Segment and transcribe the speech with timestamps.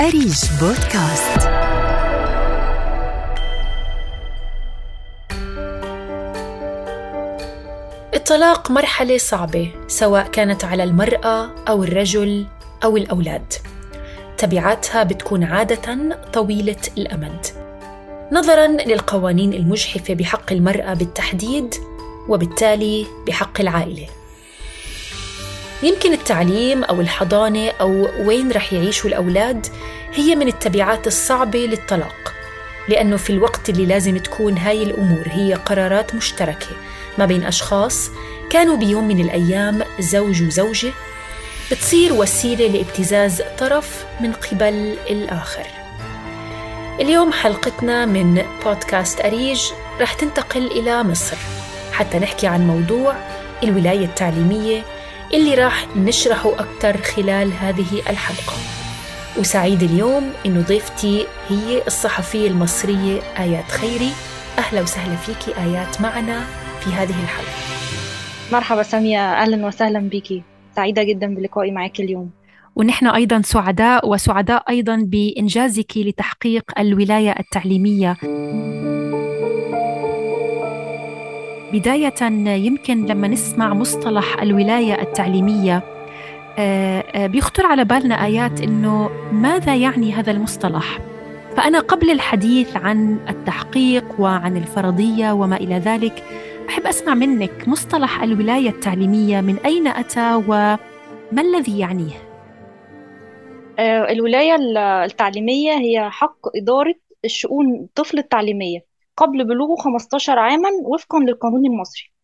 [0.00, 1.48] أريج بودكاست.
[8.14, 12.46] الطلاق مرحلة صعبة سواء كانت على المرأة أو الرجل
[12.84, 13.52] أو الأولاد.
[14.38, 17.46] تبعاتها بتكون عادة طويلة الأمد.
[18.32, 21.74] نظرا للقوانين المجحفة بحق المرأة بالتحديد
[22.28, 24.06] وبالتالي بحق العائلة.
[25.82, 29.66] يمكن التعليم أو الحضانة أو وين رح يعيشوا الأولاد
[30.14, 32.34] هي من التبعات الصعبة للطلاق
[32.88, 36.66] لأنه في الوقت اللي لازم تكون هاي الأمور هي قرارات مشتركة
[37.18, 38.10] ما بين أشخاص.
[38.50, 40.92] كانوا بيوم من الأيام زوج وزوجة
[41.70, 45.66] بتصير وسيلة لابتزاز طرف من قبل الآخر.
[47.00, 49.62] اليوم حلقتنا من بودكاست أريج
[50.00, 51.36] رح تنتقل إلى مصر
[51.92, 53.14] حتى نحكي عن موضوع
[53.62, 54.82] الولاية التعليمية
[55.34, 58.79] اللي راح نشرحه أكثر خلال هذه الحلقة.
[59.38, 64.10] وسعيد اليوم إنه ضيفتي هي الصحفية المصرية آيات خيري.
[64.58, 66.40] أهلا وسهلا فيكي آيات معنا
[66.80, 67.52] في هذه الحلقة.
[68.52, 70.42] مرحبا سامية أهلا وسهلا بك
[70.76, 72.30] سعيدة جدا بلقائي معك اليوم.
[72.76, 78.16] ونحن أيضا سعداء وسعداء أيضا بإنجازك لتحقيق الولاية التعليمية.
[81.72, 82.22] بداية
[82.56, 85.99] يمكن لما نسمع مصطلح الولاية التعليمية
[87.26, 90.98] بيخطر على بالنا آيات إنه ماذا يعني هذا المصطلح؟
[91.56, 96.24] فأنا قبل الحديث عن التحقيق وعن الفرضية وما إلى ذلك
[96.68, 100.78] أحب أسمع منك مصطلح الولاية التعليمية من أين أتى وما
[101.38, 102.14] الذي يعنيه؟
[103.78, 104.56] آه، الولاية
[105.04, 108.84] التعليمية هي حق إدارة الشؤون الطفل التعليمية
[109.16, 112.19] قبل بلوغه 15 عاما وفقا للقانون المصري آه،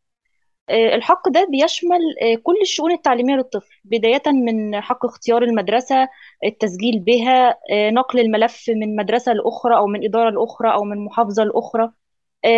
[0.71, 6.09] الحق ده بيشمل آه، كل الشؤون التعليمية للطفل بداية من حق اختيار المدرسة
[6.45, 11.45] التسجيل بها آه، نقل الملف من مدرسة لأخرى أو من إدارة لأخرى أو من محافظة
[11.45, 11.93] لأخرى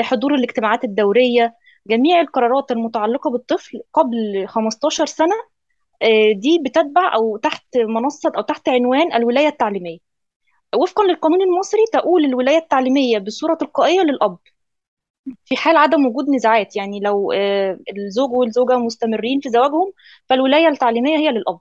[0.03, 1.57] حضور الاجتماعات الدورية
[1.87, 5.35] جميع القرارات المتعلقة بالطفل قبل 15 سنة
[6.33, 9.99] دي بتتبع أو تحت منصة أو تحت عنوان الولاية التعليمية.
[10.77, 14.39] وفقا للقانون المصري تؤول الولاية التعليمية بصورة تلقائية للأب.
[15.45, 19.93] في حال عدم وجود نزاعات يعني لو آه، الزوج والزوجة مستمرين في زواجهم
[20.29, 21.59] فالولاية التعليمية هي للأب.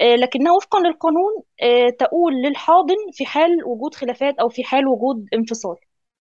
[0.00, 5.26] آه، لكنها وفقا للقانون آه، تؤول للحاضن في حال وجود خلافات أو في حال وجود
[5.34, 5.76] انفصال.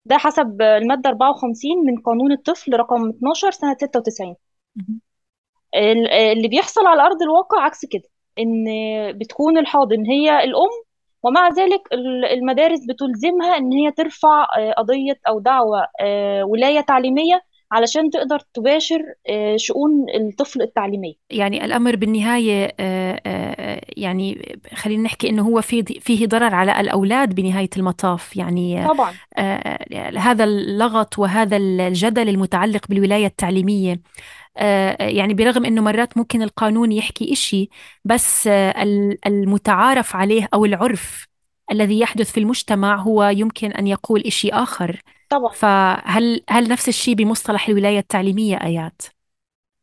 [0.05, 4.37] ده حسب المادة 54 من قانون الطفل رقم 12 سنة 96
[6.33, 8.65] اللي بيحصل على أرض الواقع عكس كده إن
[9.19, 10.71] بتكون الحاضن هي الأم
[11.23, 11.81] ومع ذلك
[12.33, 19.01] المدارس بتلزمها إن هي ترفع آه، قضية أو دعوة آه، ولاية تعليمية علشان تقدر تباشر
[19.29, 21.15] آه، شؤون الطفل التعليمية.
[21.31, 22.73] يعني الأمر بالنهاية
[23.97, 28.37] يعني خلينا نحكي إنه هو في فيه ضرر على الأولاد بنهاية المطاف.
[28.37, 29.13] يعني طبعا.
[30.17, 34.01] هذا اللغط وهذا الجدل المتعلق بالولاية التعليمية.
[35.01, 37.71] يعني برغم إنه مرات ممكن القانون يحكي إشي
[38.05, 38.47] بس
[39.27, 41.27] المتعارف عليه أو العرف
[41.71, 45.03] الذي يحدث في المجتمع هو يمكن أن يقول إشي آخر.
[45.31, 45.53] طبعا.
[45.53, 49.03] فهل هل نفس الشيء بمصطلح الولاية التعليمية آيات؟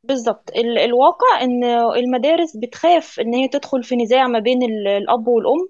[0.03, 0.51] بالضبط.
[0.57, 1.63] الواقع ان
[1.95, 5.69] المدارس بتخاف إن هي تدخل في نزاع ما بين الأب والأم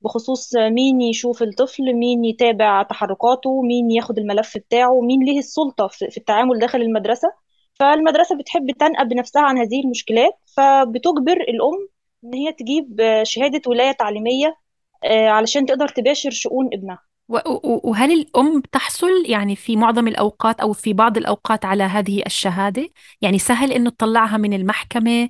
[0.00, 6.16] بخصوص مين يشوف الطفل مين يتابع تحركاته مين ياخد الملف بتاعه مين ليه السلطة في
[6.16, 7.43] التعامل داخل المدرسة.
[7.74, 11.88] فالمدرسة بتحب تنقب بنفسها عن هذه المشكلات فبتجبر الأم
[12.24, 14.56] إن هي تجيب شهادة ولاية تعليمية
[15.04, 16.98] آه، علشان تقدر تباشر شؤون ابنها
[17.28, 22.88] وهل الأم تحصل يعني في معظم الأوقات أو في بعض الأوقات على هذه الشهادة؟
[23.22, 25.28] يعني سهل إنه تطلعها من المحكمة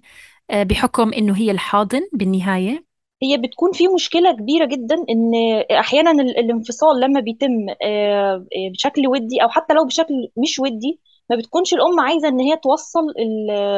[0.51, 2.85] آه، بحكم إنه هي الحاضن بالنهاية؟
[3.23, 5.33] هي بتكون في مشكلة كبيرة جدا إن
[5.79, 11.75] أحيانا الانفصال لما بيتم آه، بشكل ودي أو حتى لو بشكل مش ودي ما بتكونش
[11.75, 13.07] الأم عايزة إن هي توصل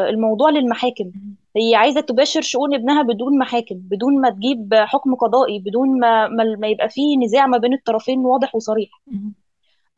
[0.08, 1.10] الموضوع للمحاكم.
[1.56, 6.28] هي عايزة تباشر شؤون ابنها بدون محاكم بدون ما تجيب حكم قضائي بدون ما
[6.58, 8.88] ما يبقى فيه نزاع ما بين الطرفين واضح وصريح.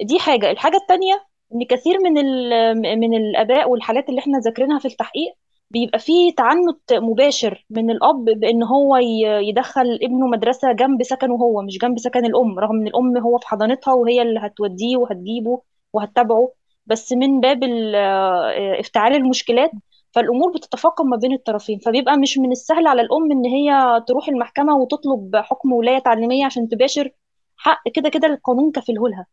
[0.03, 0.51] دي حاجة.
[0.51, 1.15] الحاجة الثانية
[1.55, 2.15] إن كثير من
[3.01, 5.33] من الأباء والحالات اللي إحنا ذاكرينها في التحقيق
[5.71, 8.97] بيبقى فيه تعنت مباشر من الأب بإن هو
[9.43, 13.49] يدخل ابنه مدرسة جنب سكنه هو مش جنب سكن الأم رغم إن الأم هو في
[13.49, 15.61] حضانتها وهي اللي هتوديه وهتجيبه
[15.93, 16.49] وهتتابعه.
[16.89, 19.71] بس من باب آه، افتعال المشكلات
[20.15, 24.77] فالأمور بتتفاقم ما بين الطرفين فبيبقى مش من السهل على الأم إن هي تروح المحكمة
[24.77, 27.11] وتطلب حكم ولاية تعليمية عشان تباشر
[27.57, 29.27] حق كده كده القانون كفله لها.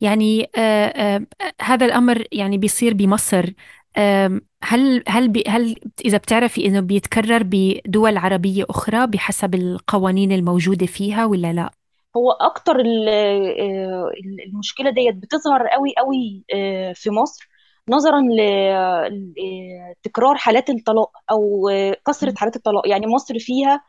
[0.00, 1.26] يعني آه آه
[1.60, 3.52] هذا الأمر يعني بيصير بمصر.
[3.96, 10.86] آه هل هل بي هل إذا بتعرفي إنه بيتكرر بدول عربية أخرى بحسب القوانين الموجودة
[10.86, 11.70] فيها ولا لا؟
[12.16, 14.10] هو أكتر آه،
[14.46, 17.48] المشكلة ديت بتظهر قوي قوي آه، في مصر
[17.88, 18.20] نظرا
[19.40, 22.34] لتكرار حالات الطلاق أو آه، كثره.
[22.36, 22.88] حالات الطلاق.
[22.88, 23.80] يعني مصر فيها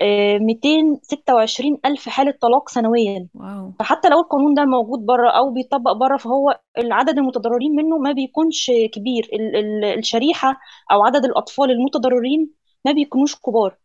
[0.00, 3.28] آه، 226 ألف حالة طلاق سنويا.
[3.34, 3.72] واو.
[3.78, 8.70] فحتى لو القانون ده موجود بره أو بيطبق بره فهو العدد المتضررين منه ما بيكونش
[8.92, 9.28] كبير.
[9.32, 10.56] ال- ال- الشريحة
[10.92, 12.50] أو عدد الأطفال المتضررين
[12.84, 13.76] ما بيكونوش كبار.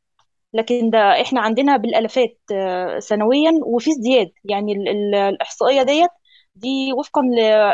[0.54, 4.32] لكن ده إحنا عندنا بالالافات آه، سنويا وفي ازدياد.
[4.46, 6.10] يعني ال- ال- الإحصائية ديت
[6.56, 7.22] دي وفقا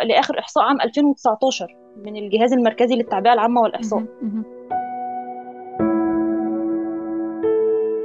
[0.04, 1.68] لآخر إحصاء عام 2019
[2.06, 4.04] من الجهاز المركزي للتعبئة العامة والإحصاء.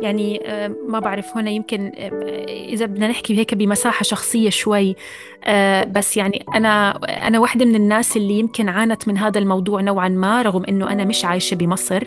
[0.00, 4.96] يعني آه، ما بعرف هنا يمكن آه، إذا بدنا نحكي هيك بمساحة شخصية شوي
[5.44, 6.90] آه، بس يعني أنا
[7.26, 11.04] أنا واحدة من الناس اللي يمكن عانت من هذا الموضوع نوعا ما رغم إنه أنا
[11.04, 12.04] مش عايشة بمصر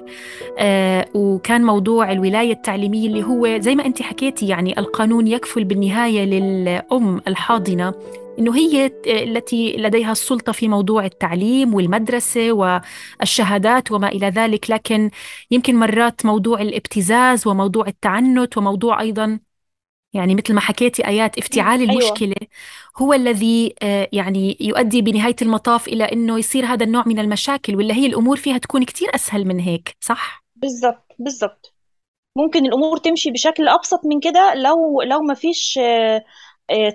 [1.13, 7.21] وكان موضوع الولاية التعليمية اللي هو زي ما أنت حكيتي يعني القانون يكفل بالنهاية للأم
[7.27, 7.93] الحاضنة
[8.41, 15.09] إنه هي التي لديها السلطة في موضوع التعليم والمدرسة والشهادات وما إلى ذلك لكن
[15.51, 19.39] يمكن مرات موضوع الابتزاز وموضوع التعنت وموضوع أيضا
[20.13, 21.39] يعني مثل ما حكيتي آيات مم.
[21.39, 22.35] افتعال أيوه المشكلة
[22.97, 27.95] هو الذي آه، يعني يؤدي بنهاية المطاف إلى أنه يصير هذا النوع من المشاكل ولا
[27.95, 31.73] هي الأمور فيها تكون كتير أسهل من هيك صح؟ بالظبط بالظبط
[32.37, 36.25] ممكن الأمور تمشي بشكل أبسط من كده لو لو ما فيش آه،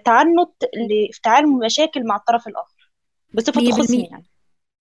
[0.05, 0.51] تعنت
[0.91, 2.91] لافتعال مشاكل مع الطرف الآخر
[3.35, 4.09] بصفة بالمية.
[4.11, 4.27] يعني.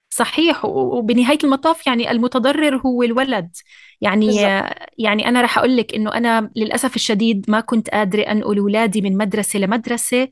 [0.10, 3.50] صحيح و- وبنهاية المطاف يعني المتضرر هو الولد.
[4.02, 4.90] يعني بالظبط.
[4.98, 9.18] يعني أنا رح أقول لك إنه أنا للأسف الشديد ما كنت قادرة أنقل أولادي من
[9.18, 10.28] مدرسة لمدرسة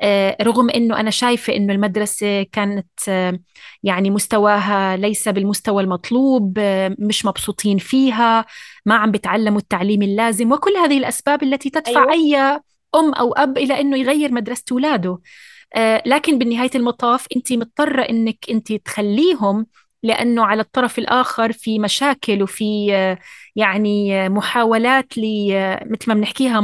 [0.00, 3.38] آه، رغم إنه أنا شايفة إنه المدرسة كانت آه،
[3.82, 8.44] يعني مستواها ليس بالمستوى المطلوب آه، مش مبسوطين فيها
[8.86, 12.12] ما عم بتعلموا التعليم اللازم وكل هذه الأسباب التي تدفع أيوه.
[12.12, 12.60] أي
[12.94, 15.18] أم أو أب إلى إنه يغير مدرسة أولاده
[15.76, 19.66] آه، لكن بنهاية المطاف أنت مضطرة أنك أنت تخليهم
[20.02, 23.18] لأنه على الطرف الآخر في مشاكل وفي آه،
[23.56, 25.22] يعني آه، محاولات ل
[25.90, 26.60] مثل ما بنحكيها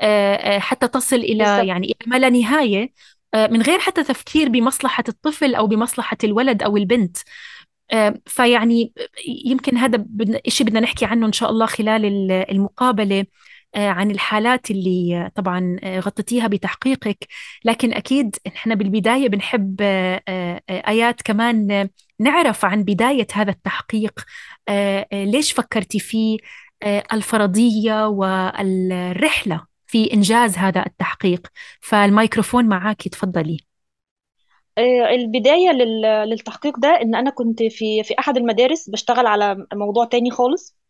[0.00, 2.92] آه، آه، حتى تصل إلى بالظبط يعني إلى ما لا نهاية
[3.34, 7.16] آه، من غير حتى تفكير بمصلحة الطفل أو بمصلحة الولد أو البنت.
[8.26, 8.92] فيعني
[9.46, 10.04] يمكن هذا
[10.46, 13.20] إشي بدنا نحكي عنه إن شاء الله خلال ال- المقابلة.
[13.20, 13.26] آه،
[13.76, 17.28] عن الحالات اللي آه، طبعا آه، غطيتيها بتحقيقك.
[17.64, 21.88] لكن أكيد إحنا بالبداية بنحب آه، آه، آه، آيات كمان آه،
[22.20, 24.20] نعرف عن بداية هذا التحقيق.
[24.68, 26.38] آه، آه، ليش فكرتي فيه؟
[26.82, 31.46] آه، الفرضية والرحلة في إنجاز هذا التحقيق.
[31.80, 33.58] فالميكروفون معك تفضلي.
[34.78, 40.04] آه، البداية لل- للتحقيق ده إن أنا كنت في في أحد المدارس بشتغل على موضوع
[40.04, 40.76] تاني خالص.
[40.76, 40.81] آه،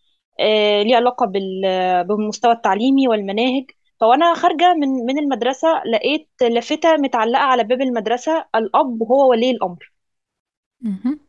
[0.84, 3.70] ليه علاقة بال- بالمستوى التعليمي والمناهج
[4.00, 9.92] فوأنا خارجة من من المدرسة لقيت لافتة متعلقة على باب المدرسة الأب هو ولي الأمر
[10.80, 11.20] مهم.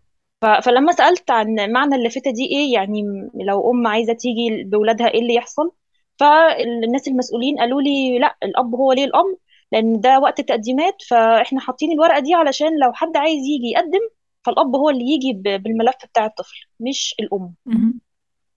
[0.42, 3.02] ف- فلما سألت عن معنى اللافتة دي إيه يعني
[3.48, 5.72] لو أم عايزة تيجي بولادها إيه اللي يحصل
[6.20, 9.36] فالناس المسؤولين قالوا لي لا الأب هو ولي الأمر
[9.72, 14.00] لأن ده وقت التقديمات فإحنا حاطين الورقة دي علشان لو حد عايز يجي يقدم
[14.46, 18.00] فالأب هو اللي يجي ب- بالملف بتاع الطفل مش الأم مهم.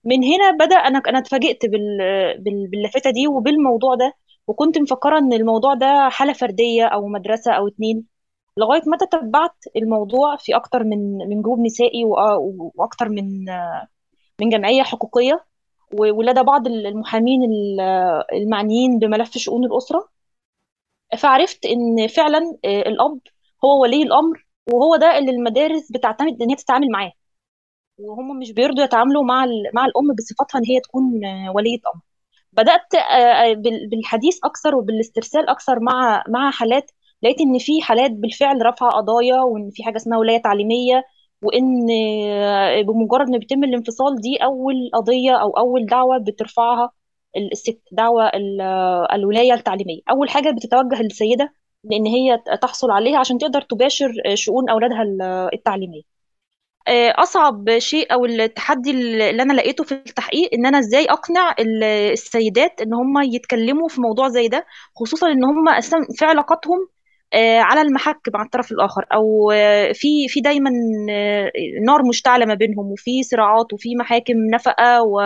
[0.07, 1.97] من هنا بدأ أنا أنا اتفاجئت بال...
[2.43, 2.67] بال...
[2.71, 4.13] باللافتة دي وبالموضوع ده
[4.47, 8.05] وكنت مفكرة إن الموضوع ده حالة فردية أو مدرسة أو اتنين
[8.57, 12.05] لغاية ما تتبعت الموضوع في أكتر من من جروب نسائي
[12.75, 13.45] وأكتر من
[14.41, 15.45] من جمعية حقوقية
[15.93, 17.81] و- ولدى بعض المحامين ال-
[18.33, 20.09] المعنيين بملف شؤون الأسرة.
[21.17, 23.19] فعرفت إن فعلا آه، الأب
[23.65, 27.11] هو ولي الأمر وهو ده اللي المدارس بتعتمد إن هي تتعامل معاه.
[27.97, 31.03] وهم مش بيرضوا يتعاملوا مع مع الأم بصفتها إن هي تكون
[31.55, 32.01] ولية أمر
[32.53, 36.91] بدأت آه، آه، بال- بالحديث أكثر وبالاسترسال أكثر مع مع حالات
[37.23, 41.03] لقيت إن في حالات بالفعل رفع قضايا وإن في حاجة اسمها ولاية تعليمية
[41.43, 46.91] وإن آه، بمجرد ما بيتم الانفصال دي أول قضية أو أول دعوة بترفعها
[47.37, 50.01] الست دعوة ال- آه، الولاية التعليمية.
[50.11, 55.21] أول حاجة بتتوجه للسيدة لأن هي تحصل عليها عشان تقدر تباشر شؤون أولادها ال-
[55.53, 56.01] التعليمية.
[56.01, 56.16] آه،
[56.93, 62.81] أصعب شيء أو التحدي اللي أنا لقيته في التحقيق إن أنا إزاي أقنع ال- السيدات
[62.81, 64.65] إن هم يتكلموا في موضوع زي ده
[64.95, 66.87] خصوصا إن هم أساسا في علاقاتهم
[67.33, 70.69] آه، على المحك مع الطرف الآخر أو آه، في في دايما
[71.11, 71.51] آه،
[71.85, 75.21] نار مشتعلة ما بينهم وفي صراعات وفي محاكم نفقة و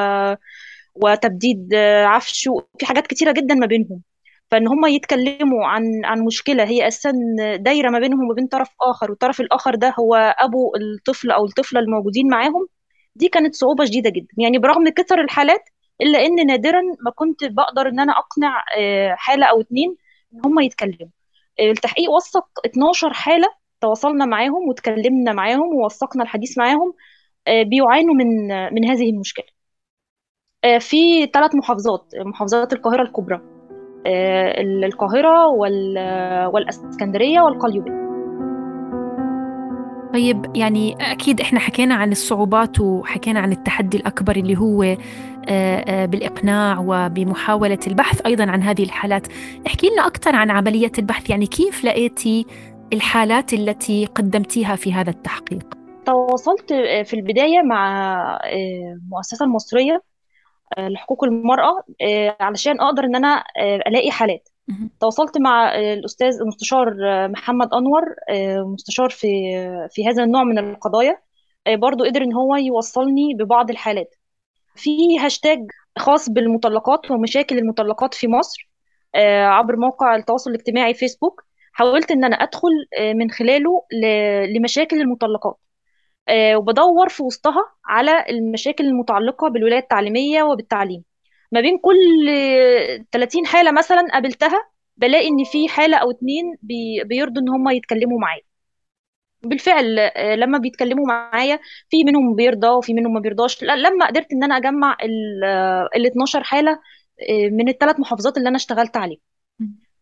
[0.95, 4.01] وتبديد آه، عفش وفي حاجات كتيرة جدا ما بينهم.
[4.51, 7.12] فإن هم يتكلموا عن عن مشكلة هي أساسا
[7.60, 12.27] دايرة ما بينهم وبين طرف آخر والطرف الآخر ده هو أبو الطفل أو الطفلة الموجودين
[12.29, 12.67] معاهم.
[13.15, 14.27] دي كانت صعوبة شديدة جدا.
[14.38, 15.70] يعني برغم كثر الحالات
[16.01, 19.96] إلا إن نادرا ما كنت بقدر إن أنا أقنع آه، حالة أو اتنين
[20.34, 21.12] إن هم يتكلموا.
[21.60, 23.48] آه، التحقيق وثق 12 حالة
[23.81, 26.93] تواصلنا معاهم وتكلمنا معاهم ووثقنا الحديث معاهم
[27.48, 29.46] آه، بيعانوا من من هذه المشكلة.
[30.79, 33.60] في ثلاث محافظات محافظات القاهرة الكبرى.
[34.86, 35.48] القاهرة
[36.48, 38.01] والإسكندرية والقليوبية.
[40.13, 44.98] طيب يعني أكيد إحنا حكينا عن الصعوبات وحكينا عن التحدي الأكبر اللي هو آه،
[45.50, 49.27] آه، بالإقناع وبمحاولة البحث أيضا عن هذه الحالات.
[49.67, 52.46] احكي لنا أكثر عن عملية البحث يعني كيف لقيتي
[52.93, 60.01] الحالات التي قدمتيها في هذا التحقيق؟ تواصلت آه، في البداية مع المؤسسة المصرية
[60.79, 61.83] لحقوق المرأة
[62.39, 63.43] علشان أقدر إن أنا
[63.87, 64.49] ألاقي حالات.
[64.99, 66.95] تواصلت مع الأستاذ المستشار
[67.27, 68.01] محمد أنور
[68.73, 69.27] مستشار في
[69.91, 71.17] في هذا النوع من القضايا
[71.69, 74.15] برضو قدر إن هو يوصلني ببعض الحالات.
[74.75, 75.59] في هاشتاج
[75.97, 78.69] خاص بالمطلقات ومشاكل المطلقات في مصر
[79.45, 82.71] عبر موقع التواصل الاجتماعي فيسبوك حاولت إن أنا أدخل
[83.15, 83.83] من خلاله
[84.55, 85.57] لمشاكل المطلقات.
[86.33, 91.03] وبدور في وسطها على المشاكل المتعلقة بالولاية التعليمية وبالتعليم.
[91.51, 92.27] ما بين كل
[93.11, 96.57] 30 حالة مثلا قابلتها بلاقي إن في حالة أو اتنين
[97.05, 98.41] بيرضوا إن هم يتكلموا معايا.
[99.43, 101.59] بالفعل آه، لما بيتكلموا معايا
[101.89, 103.63] في منهم بيرضى وفي منهم ما بيرضاش.
[103.63, 104.97] لما قدرت إن أنا أجمع
[105.95, 106.71] ال 12 حالة
[107.29, 109.19] آه، من الثلاث محافظات اللي أنا اشتغلت عليهم.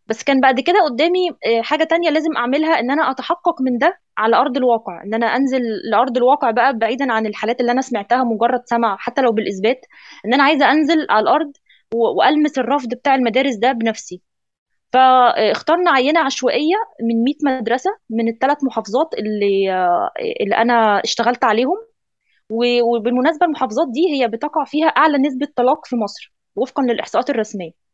[0.08, 4.00] بس كان بعد كده قدامي آه، حاجة تانية لازم أعملها إن أنا أتحقق من ده.
[4.20, 5.62] على أرض الواقع إن أنا أنزل
[5.92, 9.86] لأرض الواقع بقى بعيدا عن الحالات اللي أنا سمعتها مجرد سمع حتى لو بالإثبات
[10.26, 11.52] إن أنا عايزة أنزل على الأرض
[11.94, 14.22] وألمس الرفض بتاع المدارس ده بنفسي.
[14.94, 19.72] فاخترنا عينة عشوائية من 100 مدرسة من الثلاث محافظات اللي
[20.42, 21.78] اللي أنا اشتغلت عليهم.
[22.84, 27.89] وبالمناسبة المحافظات دي هي بتقع فيها أعلى نسبة طلاق في مصر وفقا للإحصاءات الرسمية.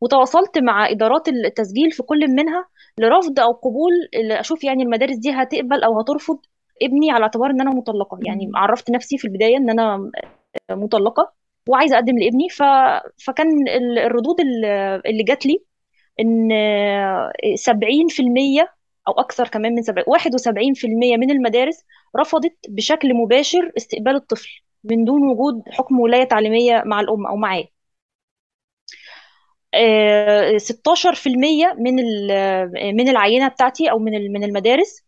[0.00, 2.64] وتواصلت مع إدارات التسجيل في كل منها
[2.98, 3.92] لرفض أو قبول
[4.32, 6.38] أشوف يعني المدارس دي هتقبل أو هترفض
[6.82, 8.18] ابني على اعتبار إن أنا مطلقة.
[8.26, 10.10] يعني عرفت نفسي في البداية إن أنا
[10.70, 11.32] مطلقة
[11.68, 12.48] وعايزة أقدم لابني.
[12.48, 12.62] ف...
[13.26, 13.68] فكان
[14.06, 14.40] الردود
[15.06, 15.64] اللي جات لي
[16.20, 16.48] إن
[17.56, 18.68] 70%
[19.08, 21.84] أو أكثر كمان من 70 71% من المدارس
[22.20, 24.48] رفضت بشكل مباشر استقبال الطفل
[24.84, 27.64] من دون وجود حكم ولاية تعليمية مع الأم أو معاه.
[30.58, 31.96] 16% آه، من
[32.96, 35.04] من العينة بتاعتي أو من من المدارس.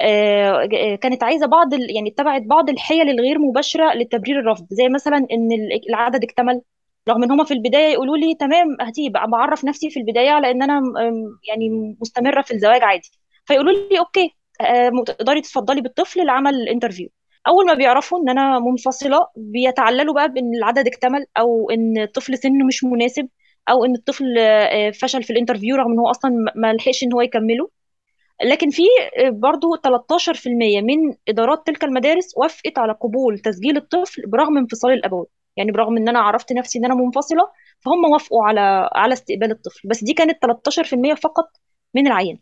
[0.00, 0.66] آه،
[1.02, 5.48] كانت عايزة بعض يعني اتبعت بعض الحيل الغير مباشرة لتبرير الرفض زي مثلا إن
[5.90, 6.62] العدد اكتمل.
[7.08, 10.62] رغم إن هم في البداية يقولوا لي تمام هاتي بعرف نفسي في البداية على إن
[10.62, 10.80] أنا
[11.48, 13.10] يعني مستمرة في الزواج عادي.
[13.44, 17.08] فيقولوا لي okay آه، تقدري تتفضلي بالطفل لعمل ال interview
[17.46, 22.64] أول ما بيعرفوا إن أنا منفصلة بيتعللوا بقى بإن العدد اكتمل أو إن الطفل سنه
[22.66, 23.28] مش مناسب.
[23.68, 27.12] أو إن الطفل آه، فشل في ال interview رغم إن هو أصلا ما لحقش إن
[27.12, 27.70] هو يكمله.
[28.44, 28.82] لكن في
[29.18, 35.26] آه، برضو 13% من إدارات تلك المدارس وافقت على قبول تسجيل الطفل برغم انفصال الابوين
[35.56, 37.48] يعني برغم إن أنا عرفت نفسي إن أنا منفصلة
[37.80, 39.88] فهم وافقوا على على استقبال الطفل.
[39.88, 41.50] بس دي كانت 13% فقط
[41.94, 42.38] من العينه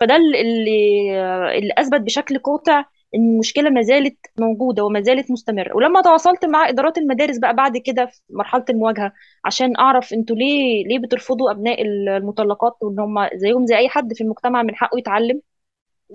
[0.00, 2.84] فده اللي آه، اللي أثبت بشكل قاطع
[3.16, 5.76] المشكلة ما زالت موجودة وما زالت مستمرة.
[5.76, 9.12] ولما تواصلت مع إدارات المدارس بقى بعد كده في مرحلة المواجهة
[9.44, 14.20] عشان أعرف أنتوا ليه ليه بترفضوا أبناء المطلقات وإن هم زيهم زي أي حد في
[14.24, 15.40] المجتمع من حقه يتعلم؟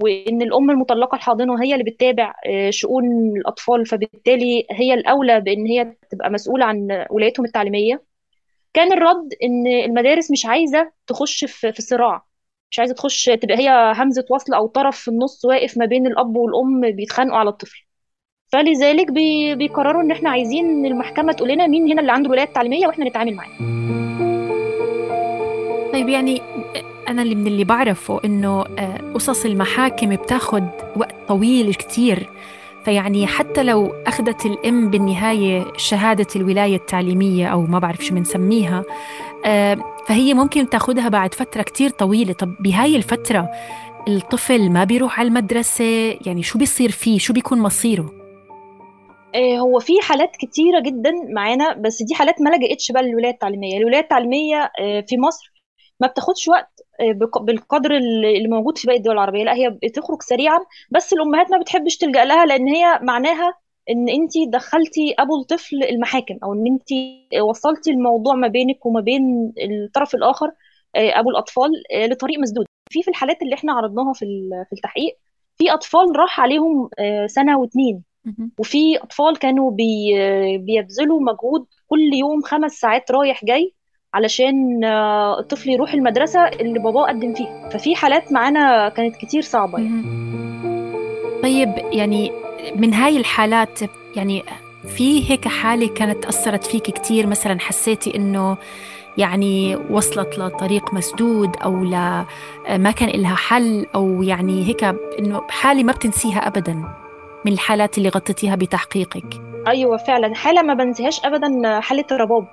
[0.01, 3.05] وإن الأم المطلقة الحاضنة هي اللي بتتابع آه، شؤون
[3.38, 8.03] الأطفال فبالتالي هي الأولى بإن هي تبقى مسؤولة عن ولايتهم التعليمية.
[8.74, 12.25] كان الرد إن المدارس مش عايزة تخش في صراع.
[12.71, 16.35] مش عايزة تخش تبقى هي همزة وصل أو طرف في النص واقف ما بين الأب
[16.35, 17.85] والأم بيتخانقوا على الطفل.
[18.51, 22.87] فلذلك بي بيقرروا إن إحنا عايزين المحكمة تقول لنا مين هنا اللي عنده الولاية التعليمية
[22.87, 23.57] وإحنا نتعامل معاه.
[25.93, 26.41] طيب يعني
[27.07, 30.63] أنا اللي من اللي بعرفه إنه آه، قصص المحاكم بتاخد
[30.95, 32.29] وقت طويل كتير.
[32.85, 38.83] فيعني حتى لو أخذت الأم بالنهاية شهادة الولاية التعليمية أو ما بعرف شو بنسميها
[40.07, 42.33] فهي ممكن تاخذها بعد فترة كتير طويلة.
[42.33, 43.50] طب بهاي الفترة
[44.07, 48.10] الطفل ما بيروح على المدرسة؟ يعني شو بيصير فيه؟ شو بيكون مصيره؟
[49.36, 53.77] آه، هو في حالات كتيرة جدا معانا بس دي حالات ما لجأتش بقى للولاية التعليمية.
[53.77, 55.51] الولاية التعليمية آه، في مصر
[56.00, 56.69] ما بتاخدش وقت
[57.41, 59.43] بالقدر اللي موجود في باقي الدول العربية.
[59.43, 60.60] لا هي بتخرج سريعا
[60.91, 63.53] بس الأمهات ما بتحبش تلجأ لها لأن هي معناها
[63.91, 66.89] إن انت دخلتي أبو الطفل المحاكم أو إن انت
[67.41, 70.51] وصلتي الموضوع ما بينك وما بين الطرف الآخر
[70.95, 74.25] آه، أبو الأطفال آه، لطريق مسدود في في الحالات اللي إحنا عرضناها في
[74.69, 75.17] في التحقيق
[75.57, 78.03] في أطفال راح عليهم آه، سنة واتنين.
[78.60, 80.13] وفي أطفال كانوا بي
[80.57, 83.74] بيبذلوا مجهود كل يوم خمس ساعات رايح جاي
[84.13, 84.86] علشان
[85.39, 90.03] الطفل يروح المدرسة اللي باباه قدم فيها ففي حالات معانا كانت كتير صعبة يعني.
[91.43, 92.31] طيب يعني
[92.75, 93.80] من هاي الحالات
[94.15, 94.44] يعني
[94.88, 98.58] في هيك حالة كانت أثرت فيك كتير مثلا حسيتي إنه
[99.18, 102.25] يعني وصلت لطريق مسدود أو لا
[102.70, 104.84] ما كان إلها حل أو يعني هيك
[105.20, 106.74] إنه حالة ما بتنسيها أبدا
[107.46, 112.48] من الحالات اللي غطيتيها بتحقيقك أيوه فعلا حالة ما بنساهاش ابدا حالة رباب.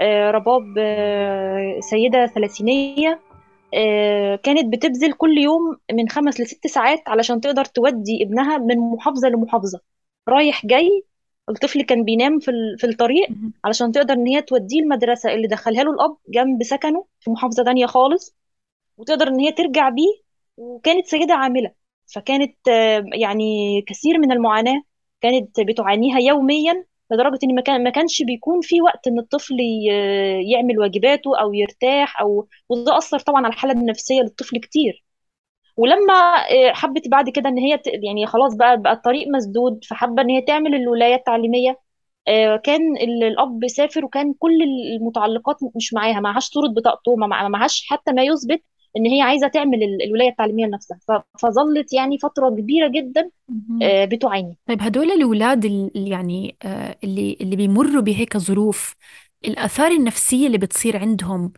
[0.00, 3.27] آه، رباب آه، سيدة ثلاثينية آه،
[4.36, 9.80] كانت بتبذل كل يوم من خمس لست ساعات علشان تقدر تودي ابنها من محافظة لمحافظة
[10.28, 11.04] رايح جاي
[11.48, 13.28] الطفل كان بينام في في الطريق.
[13.64, 17.86] علشان تقدر إن هي توديه المدرسة اللي دخلها له الأب جنب سكنه في محافظة تانية
[17.86, 18.34] خالص
[18.96, 20.22] وتقدر إن هي ترجع بيه
[20.56, 21.72] وكانت سيدة عاملة
[22.06, 24.82] فكانت آه، يعني كثير من المعاناة
[25.20, 29.56] كانت بتعانيها يوميا لدرجة إن ما كان ما كانش بيكون في وقت إن الطفل
[30.52, 35.04] يعمل واجباته أو يرتاح أو وده أثر طبعا على الحالة النفسية للطفل كتير.
[35.76, 36.14] ولما
[36.50, 40.42] آه، حبت بعد كده إن هي يعني خلاص بقى بقى الطريق مسدود فحابة إن هي
[40.42, 41.80] تعمل الولاية التعليمية.
[42.28, 44.62] آه، كان ال- الأب سافر وكان كل
[44.96, 48.62] المتعلقات مش معاها معهاش صوره بطاقته ما مع- معهاش حتى ما يثبت
[48.96, 50.98] إن هي عايزة تعمل ال- الولاية التعليمية لنفسها.
[51.38, 53.30] فظلت يعني فترة كبيرة جدا.
[53.82, 54.56] آه، بتعاني.
[54.66, 58.94] طيب هدول الأولاد ال- اللي يعني آه، اللي اللي بيمروا بهيك ظروف
[59.44, 61.52] الآثار النفسية اللي بتصير عندهم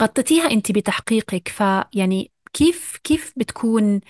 [0.00, 4.00] غطيتيها أنت بتحقيقك؟ فيعني كيف كيف بتكون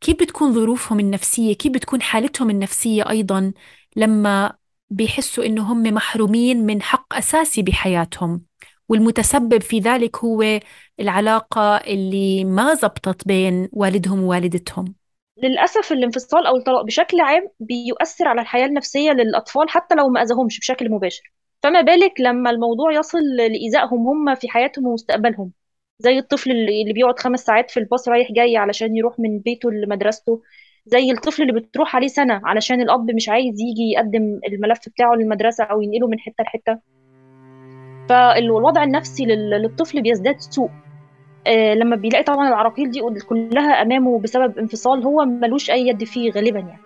[0.00, 3.52] كيف بتكون ظروفهم النفسية؟ كيف بتكون حالتهم النفسية أيضا
[3.96, 4.52] لما
[4.90, 8.49] بيحسوا إنه هم محرومين من حق أساسي بحياتهم؟
[8.90, 10.60] والمتسبب في ذلك هو
[11.00, 14.94] العلاقة اللي ما زبطت بين والدهم ووالدتهم.
[15.42, 20.58] للأسف الانفصال أو الطلاق بشكل عام بيؤثر على الحياة النفسية للأطفال حتى لو ما أذاهمش
[20.58, 21.32] بشكل مباشر.
[21.62, 25.52] فما بالك لما الموضوع يصل لإيذائهم هم في حياتهم ومستقبلهم
[25.98, 30.42] زي الطفل اللي بيقعد خمس ساعات في الباص رايح جاي علشان يروح من بيته لمدرسته
[30.86, 35.64] زي الطفل اللي بتروح عليه سنة علشان الأب مش عايز يجي يقدم الملف بتاعه للمدرسة
[35.64, 36.99] أو ينقله من حتة لحتة.
[38.10, 40.70] فالوضع النفسي لل- للطفل بيزداد سوء.
[41.46, 46.30] آه، لما بيلاقي طبعا العراقيل دي كلها أمامه بسبب انفصال هو ملوش أي يد فيه
[46.30, 46.80] غالبا يعني.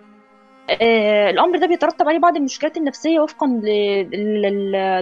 [0.81, 3.47] آه، الأمر ده بيترتب عليه بعض المشكلات النفسية وفقا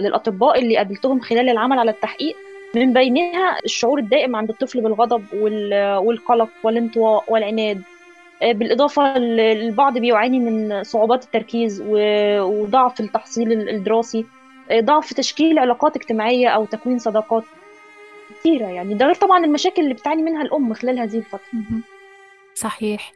[0.00, 2.36] للأطباء اللي قابلتهم خلال العمل على التحقيق.
[2.76, 7.82] من بينها الشعور الدائم عند الطفل بالغضب وال- والقلق والانطواء والعناد.
[8.42, 14.24] آه، بالإضافة ل- البعض بيعاني من صعوبات التركيز وضعف التحصيل الدراسي.
[14.72, 17.44] ضعف تشكيل علاقات اجتماعية أو تكوين صداقات
[18.40, 18.94] كتيرة يعني.
[18.94, 21.40] ده غير طبعا المشاكل اللي بتعاني منها الأم خلال هذه الفترة.
[21.52, 21.82] مهم.
[22.54, 23.12] صحيح.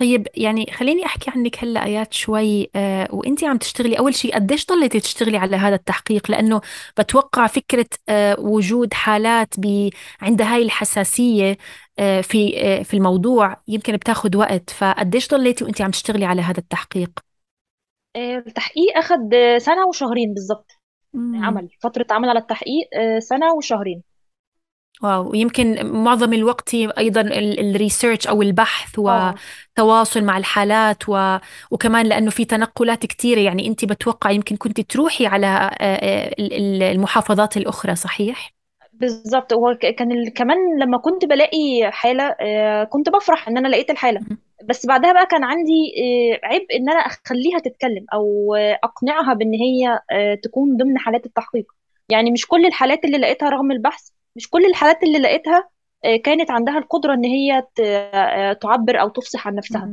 [0.00, 3.98] طيب يعني خليني أحكي عنك هلأ آيات شوي آه وأنت عم تشتغلي.
[3.98, 6.60] أول شيء قديش ضليتي تشتغلي على هذا التحقيق؟ لأنه
[6.98, 11.56] بتوقع فكرة آه وجود حالات ب عندها هاي الحساسية
[11.98, 14.70] آه في آه في الموضوع يمكن بتاخد وقت.
[14.70, 17.10] فقديش ضليتي وأنت عم تشتغلي على هذا التحقيق؟
[18.16, 18.98] آه، التحقيق
[19.34, 20.81] آه، سنة وشهرين بالظبط
[21.16, 24.02] عمل فترة عمل على التحقيق آه، سنة وشهرين.
[25.02, 25.30] واو.
[25.30, 29.34] ويمكن معظم الوقت أيضا الريسيرش أو البحث آه.
[29.78, 31.38] وتواصل مع الحالات و...
[31.70, 36.52] وكمان لأنه في تنقلات كثيرة يعني أنت بتوقع يمكن كنت تروحي على آه، آه، ال-
[36.52, 38.54] ال- المحافظات الأخرى صحيح؟
[38.92, 39.52] بالظبط.
[39.52, 43.90] هو ك- كان ال- كمان لما كنت بلاقي حالة آه، كنت بفرح إن أنا لقيت
[43.90, 44.20] الحالة.
[44.64, 49.54] بس بعدها بقى كان عندي آه، عبء إن أنا أخليها تتكلم أو آه، أقنعها بإن
[49.54, 51.72] هي آه، تكون ضمن حالات التحقيق.
[52.08, 55.68] يعني مش كل الحالات اللي لقيتها رغم البحث مش كل الحالات اللي لقيتها
[56.04, 57.62] آه، كانت عندها القدرة إن هي
[58.60, 59.90] تعبر أو تفصح عن نفسها.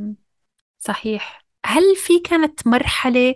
[0.78, 1.44] صحيح.
[1.66, 3.34] هل في كانت مرحلة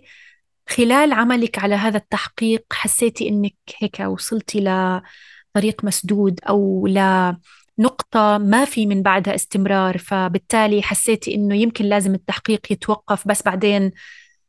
[0.68, 6.86] خلال عملك على هذا التحقيق حسيتي إنك هيك وصلتي لطريق مسدود أو
[7.78, 13.92] لنقطة ما في من بعدها استمرار فبالتالي حسيتي إنه يمكن لازم التحقيق يتوقف بس بعدين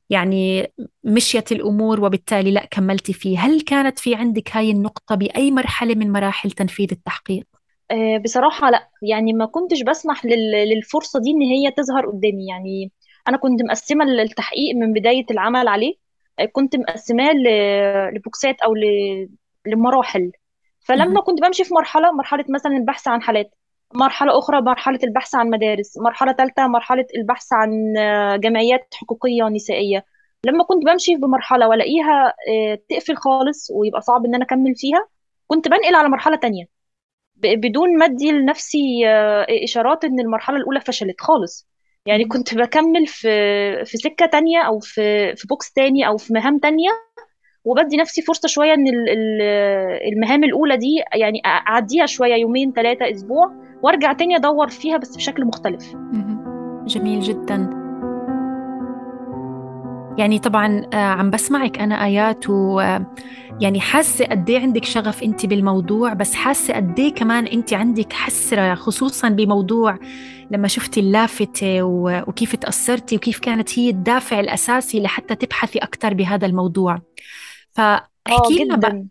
[0.09, 0.67] يعني
[1.03, 3.39] مشيت الأمور وبالتالي لا كملتي فيه.
[3.39, 7.45] هل كانت في عندك هاي النقطة بأي مرحلة من مراحل تنفيذ التحقيق؟
[7.91, 8.89] آه، بصراحة لا.
[9.01, 12.47] يعني ما كنتش بسمح لل- للفرصة دي إن هي تظهر قدامي.
[12.47, 12.91] يعني
[13.27, 15.93] أنا كنت مقسمة التحقيق من بداية العمل عليه
[16.39, 17.31] آه، كنت مقسماه
[18.13, 18.73] لبوكسات أو
[19.67, 20.31] لمراحل.
[20.85, 21.21] فلما.
[21.21, 23.55] كنت بمشي في مرحلة مرحلة مثلا البحث عن حالات
[23.93, 30.05] مرحلة أخرى مرحلة البحث عن مدارس مرحلة ثالثة مرحلة البحث عن آه، جمعيات حقوقية نسائية
[30.45, 35.07] لما كنت بمشي بمرحلة وألاقيها آه، تقفل خالص ويبقى صعب إن أنا أكمل فيها
[35.47, 36.65] كنت بنقل على مرحلة تانية.
[37.35, 41.67] بدون ما ادي لنفسي آه، إشارات إن المرحلة الأولى فشلت خالص.
[42.05, 43.27] يعني كنت بكمل في
[43.85, 46.89] في سكة تانية أو في في بوكس تاني أو في مهام تانية
[47.65, 53.11] وبدي نفسي فرصة شوية إن ال- ال- المهام الأولى دي يعني أعديها شوية يومين ثلاثة
[53.11, 53.51] أسبوع
[53.83, 55.95] وأرجع تاني أدور فيها بس بشكل مختلف.
[56.87, 57.85] جميل جدا.
[60.17, 63.05] يعني طبعا آه، عم بسمعك أنا آيات و آه،
[63.61, 68.13] يعني حاسة قد إيه عندك شغف أنت بالموضوع بس حاسة قد إيه كمان أنت عندك
[68.13, 69.97] حسرة خصوصا بموضوع
[70.51, 76.45] لما شفتي اللافتة و- وكيف تأثرتي وكيف كانت هي الدافع الأساسي لحتى تبحثي أكثر بهذا
[76.47, 77.01] الموضوع.
[77.79, 78.89] آه فاحكي لنا بقى.
[78.91, 79.07] جدا.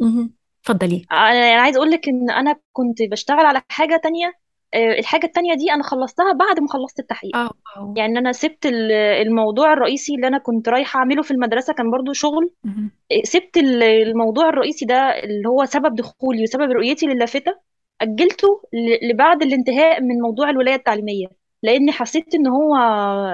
[0.00, 0.34] مهم.
[0.64, 4.32] تفضلي أنا يعني عايز أقول لك إن أنا كنت بشتغل على حاجة تانية
[4.74, 7.36] آه، الحاجة التانية دي أنا خلصتها بعد ما خلصت التحقيق.
[7.36, 7.50] آه
[7.96, 12.12] يعني أنا سبت ال- الموضوع الرئيسي اللي أنا كنت رايحة أعمله في المدرسة كان برضو
[12.12, 12.50] شغل.
[12.64, 12.90] مهم.
[13.24, 17.56] سبت ال- الموضوع الرئيسي ده اللي هو سبب دخولي وسبب رؤيتي للافتة
[18.00, 21.26] أجلته ل- لبعد الانتهاء من موضوع الولاية التعليمية
[21.62, 22.76] لأني حسيت إن هو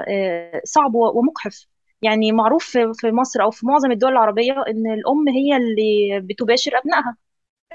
[0.07, 1.65] آه، صعب و- ومقحف.
[2.05, 7.17] يعني معروف في مصر أو في معظم الدول العربية إن الأم هي اللي بتباشر أبنائها.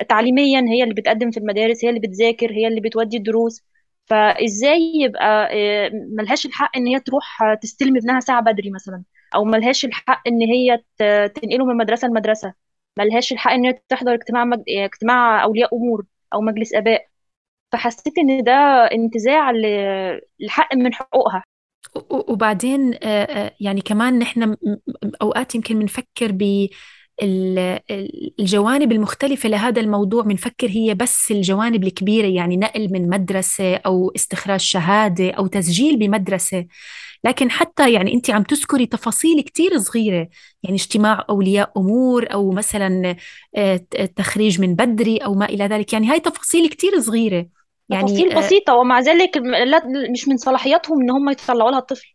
[0.08, 3.62] تعليميا هي اللي بتقدم في المدارس هي اللي بتذاكر هي اللي بتودي الدروس.
[4.06, 9.02] فإزاي يبقى آه، ملهاش الحق إن هي تروح تستلم ابنها ساعة بدري مثلا؟
[9.34, 10.84] أو ملهاش الحق إن هي
[11.28, 12.54] تنقله من مدرسة لمدرسة؟
[12.98, 14.62] ملهاش الحق إن هي تحضر اجتماع مج...
[14.68, 17.06] اجتماع أولياء أمور أو مجلس آباء؟
[17.72, 18.52] فحسيت إن ده
[18.92, 19.52] انتزاع
[20.40, 21.44] لحق من حقوقها.
[22.10, 24.56] وبعدين آه، آه، يعني كمان نحن
[25.22, 26.32] أوقات يمكن بنفكر
[27.20, 34.60] بالجوانب المختلفة لهذا الموضوع بنفكر هي بس الجوانب الكبيرة يعني نقل من مدرسة أو استخراج
[34.60, 36.66] شهادة أو تسجيل بمدرسة.
[37.24, 40.28] لكن حتى يعني أنت عم تذكري تفاصيل كتير صغيرة
[40.62, 43.16] يعني اجتماع أولياء أمور أو مثلا
[43.56, 43.76] آه،
[44.16, 45.92] تخريج من بدري أو ما إلى ذلك.
[45.92, 47.59] يعني هاي تفاصيل كتير صغيرة.
[47.90, 52.14] يعني تفاصيل آه، بسيطة ومع ذلك لا مش من صلاحياتهم إن هم يطلعوا لها الطفل.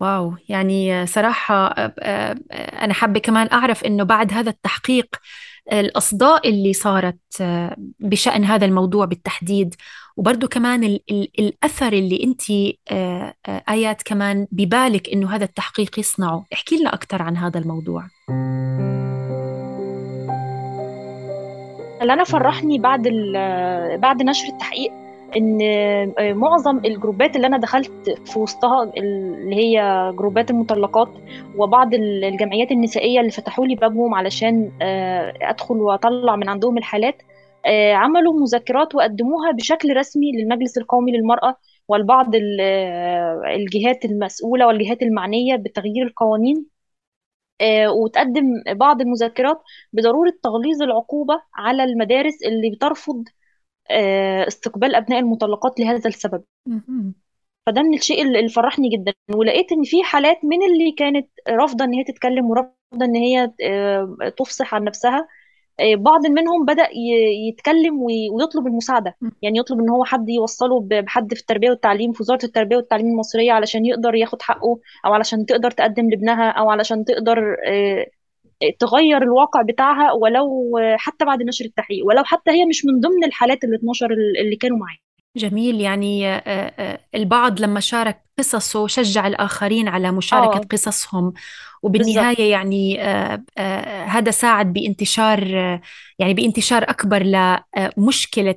[0.00, 0.34] واو.
[0.48, 2.36] يعني صراحة آه، آه،
[2.84, 5.16] أنا حابة كمان أعرف إنه بعد هذا التحقيق
[5.72, 7.42] الأصداء اللي صارت
[7.98, 9.74] بشأن هذا الموضوع بالتحديد
[10.16, 12.42] وبرضو كمان ال ال الأثر اللي أنت
[13.68, 16.46] آيات كمان ببالك إنه هذا التحقيق يصنعه.
[16.52, 18.04] احكي لنا أكثر عن هذا الموضوع.
[22.02, 23.02] اللي أنا فرحني بعد
[24.00, 24.92] بعد نشر التحقيق
[25.36, 25.58] إن
[26.36, 29.78] معظم الجروبات اللي أنا دخلت في وسطها اللي هي
[30.18, 31.08] جروبات المطلقات
[31.56, 37.22] وبعض الجمعيات النسائية اللي فتحوا لي بابهم علشان آه، أدخل وأطلع من عندهم الحالات
[37.66, 41.56] آه، عملوا مذكرات وقدموها بشكل رسمي للمجلس القومي للمرأة
[41.88, 46.66] ولبعض ال- آه، الجهات المسؤولة والجهات المعنية بتغيير القوانين.
[47.88, 53.24] وتقدم بعض المذكرات بضرورة تغليظ العقوبة على المدارس اللي بترفض
[53.90, 56.44] آه، استقبال أبناء المطلقات لهذا السبب.
[57.66, 61.92] فده من الشيء اللي فرحني جدا ولقيت إن في حالات من اللي كانت رافضة إن
[61.94, 65.28] هي تتكلم ورافضة إن هي آه، تفصح عن نفسها آه،
[65.94, 66.88] بعض منهم بدأ
[67.48, 69.16] يتكلم وي- ويطلب المساعدة.
[69.42, 73.52] يعني يطلب إن هو حد يوصله بحد في التربية والتعليم في وزارة التربية والتعليم المصرية
[73.52, 78.06] علشان يقدر ياخد حقه أو علشان تقدر تقدم لابنها أو علشان تقدر آه،
[78.78, 83.64] تغير الواقع بتاعها ولو حتى بعد نشر التحقيق ولو حتى هي مش من ضمن الحالات
[83.64, 84.08] ال 12
[84.42, 84.98] اللي كانوا معايا
[85.36, 85.80] جميل.
[85.80, 86.42] يعني آه،
[86.78, 90.60] آه، البعض لما شارك قصصه شجع الآخرين على مشاركة آه.
[90.60, 91.24] قصصهم.
[91.30, 91.38] بالظبط
[91.82, 95.80] وبالنهاية يعني آه، آه، هذا ساعد بانتشار آه،
[96.18, 98.54] يعني بانتشار أكبر لمشكلة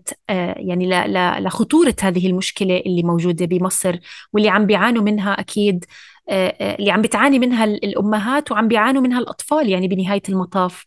[0.58, 3.98] يعني ل- ل- لخطورة هذه المشكلة اللي موجودة بمصر
[4.34, 5.86] واللي عم بيعانوا منها أكيد
[6.30, 10.86] آه، آه، اللي عم بتعاني منها ال- الأمهات وعم بيعانوا منها الأطفال يعني بنهاية المطاف.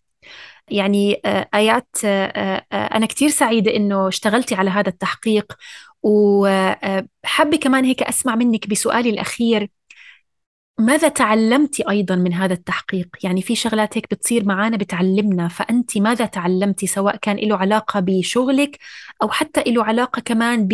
[0.68, 5.52] يعني آه، آيات آه، آه، أنا كتير سعيدة إنه اشتغلتي على هذا التحقيق.
[6.02, 9.70] وحابة كمان هيك أسمع منك بسؤالي الأخير.
[10.78, 16.26] ماذا تعلمتي أيضا من هذا التحقيق؟ يعني في شغلات هيك بتصير معانا بتعلمنا فأنت ماذا
[16.26, 18.78] تعلمتي؟ سواء كان له علاقة بشغلك
[19.22, 20.68] أو حتى له علاقة كمان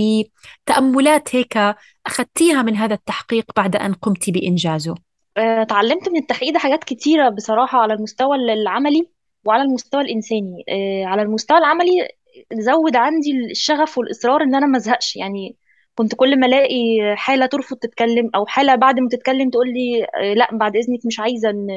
[0.64, 1.58] بتأملات هيك
[2.06, 4.94] أخذتيها من هذا التحقيق بعد أن قمت بإنجازه.
[5.36, 9.19] اتعلمت من التحقيق ده حاجات كتيرة بصراحة على المستوى العملي.
[9.44, 10.64] وعلى المستوى الإنساني.
[10.68, 12.08] آه، على المستوى العملي
[12.52, 15.16] زود عندي الشغف والإصرار إن أنا ما أزهقش.
[15.16, 15.56] يعني
[15.94, 16.76] كنت كل ما ألاقي
[17.16, 21.20] حالة ترفض تتكلم أو حالة بعد ما تتكلم تقول لي آه، لأ بعد إذنك مش
[21.20, 21.70] عايزة إن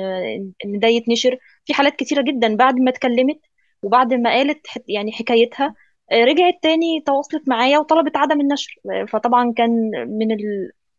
[0.66, 1.38] إن ده يتنشر.
[1.66, 3.40] في حالات كتيرة جدا بعد ما اتكلمت
[3.84, 5.76] وبعد ما قالت يعني حكايتها
[6.12, 8.76] آه، رجعت تاني تواصلت معايا وطلبت عدم النشر.
[9.08, 9.72] فطبعا كان
[10.20, 10.28] من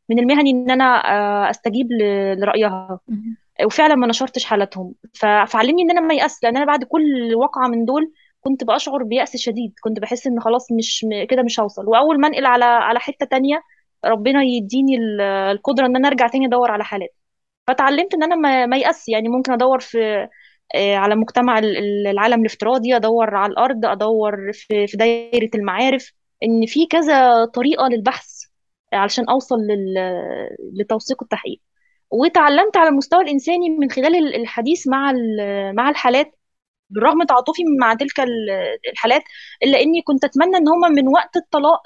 [0.08, 0.84] من المهني إن أنا
[1.50, 3.00] أستجيب ل- لرأيها.
[3.08, 3.36] مهم.
[3.64, 4.94] وفعلا ما نشرتش حالاتهم.
[5.46, 9.36] فعلمني إن أنا ما يأس لأن أنا بعد كل واقعة من دول كنت بأشعر بيأس
[9.36, 9.72] شديد.
[9.80, 11.86] كنت بحس إن خلاص مش كده مش هوصل.
[11.88, 13.62] وأول ما أنقل على على حتة تانية
[14.04, 17.14] ربنا يديني ال- القدرة إن أنا أرجع تاني أدور على حالات.
[17.66, 19.08] فتعلمت إن أنا ما ما يأس.
[19.08, 20.28] يعني ممكن أدور في
[20.74, 26.12] آه، على مجتمع ال- ال- العالم الافتراضي أدور على الأرض أدور في في دايرة المعارف
[26.42, 28.28] إن في كذا طريقة للبحث
[28.92, 29.56] علشان أوصل
[30.80, 31.60] لتوثيق التحقيق.
[32.10, 35.12] وتعلمت على المستوى الإنساني من خلال ال- الحديث مع
[35.72, 36.34] مع الحالات
[36.90, 38.50] بالرغم تعاطفي مع تلك ال-
[38.92, 39.22] الحالات
[39.62, 41.80] إلا إني كنت أتمنى إن هم من وقت الطلاق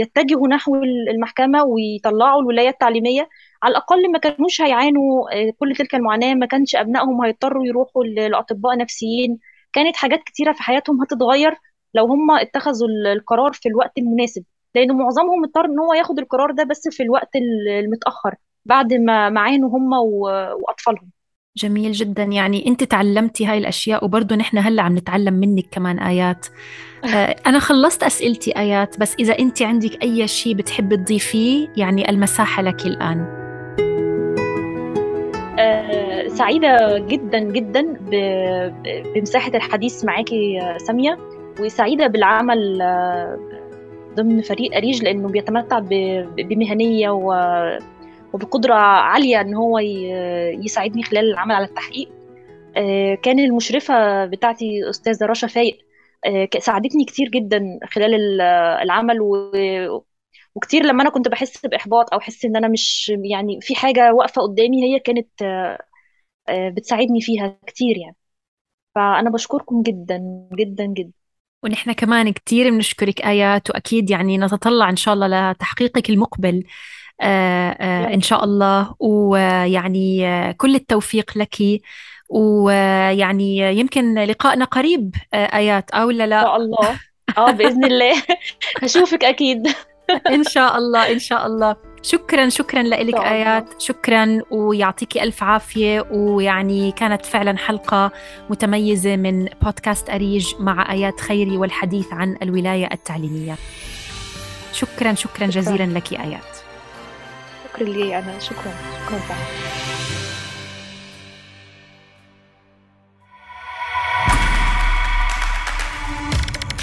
[0.00, 0.74] يتجهوا نحو
[1.10, 3.28] المحكمة ويطلعوا الولاية التعليمية.
[3.62, 8.76] على الأقل ما كانوش هيعانوا آه، كل تلك المعاناة ما كانش أبنائهم هيضطروا يروحوا لأطباء
[8.76, 9.38] نفسيين.
[9.72, 11.54] كانت حاجات كتيرة في حياتهم هتتغير
[11.94, 16.50] لو هم اتخذوا ال- القرار في الوقت المناسب لأن معظمهم اضطر إن هو ياخد القرار
[16.52, 18.34] ده بس في الوقت ال- المتأخر.
[18.66, 21.10] بعد ما ما عانوا هم وأطفالهم.
[21.56, 22.22] جميل جدا.
[22.22, 26.46] يعني أنت تعلمتي هاي الأشياء وبرضه نحن هلأ عم نتعلم منك كمان آيات.
[27.14, 32.62] آه، أنا خلصت أسئلتي آيات بس إذا أنت عندك أي شيء بتحبي تضيفيه يعني المساحة
[32.62, 33.44] لك الآن.
[35.58, 37.96] آه، سعيدة جدا جدا
[39.14, 41.18] بمساحة الحديث معاكي يا سامية.
[41.60, 43.38] وسعيدة بالعمل آه،
[44.16, 45.78] ضمن فريق أريج لأنه بيتمتع
[46.36, 47.78] بمهنية و-
[48.34, 49.78] وبقدرة عالية إن هو
[50.64, 52.08] يساعدني خلال العمل على التحقيق.
[52.76, 55.78] آه، كان المشرفة بتاعتي أستاذة رشا فايق
[56.26, 58.40] آه، ساعدتني كتير جدا خلال ال-
[58.82, 60.04] العمل و-
[60.54, 64.42] وكتير لما أنا كنت بحس بإحباط أو أحس إن أنا مش يعني في حاجة واقفة
[64.42, 68.16] قدامي هي كانت آه، بتساعدني فيها كتير يعني.
[68.94, 71.12] فأنا بشكركم جدا جدا جدا.
[71.64, 76.64] ونحن كمان كثير بنشكرك آيات وأكيد يعني نتطلع إن شاء الله لتحقيقك المقبل.
[77.22, 78.94] إن رب شاء الله.
[78.98, 81.56] ويعني آه، كل التوفيق لك.
[82.28, 87.00] ويعني يمكن لقائنا قريب آه، آيات أو لا إن لا شاء الله.
[87.38, 88.22] آه بإذن الله.
[88.82, 89.68] هشوفك أكيد.
[90.26, 91.76] إن شاء الله إن شاء الله.
[92.02, 93.82] شكرا شكرا إن لك آيات.
[93.82, 94.42] شكرا.
[94.50, 96.06] ويعطيك ألف عافية.
[96.10, 98.10] ويعني كانت فعلا حلقة
[98.50, 103.56] متميزة من بودكاست أريج مع آيات خيري والحديث عن الولاية التعليمية.
[104.72, 105.46] شكرا شكرا شكرا.
[105.46, 106.63] جزيلا لك آيات.
[107.74, 108.72] شكرا لي أنا شكرا
[109.06, 109.74] شكرا سعيد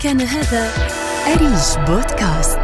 [0.04, 0.72] كان هذا
[1.28, 2.61] أريج بودكاست.